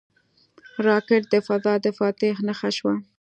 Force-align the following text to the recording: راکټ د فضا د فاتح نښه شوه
راکټ 0.87 1.23
د 1.33 1.35
فضا 1.47 1.73
د 1.85 1.87
فاتح 1.97 2.35
نښه 2.47 2.69
شوه 2.77 2.93